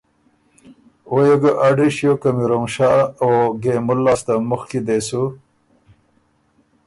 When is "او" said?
1.09-1.15, 3.23-3.29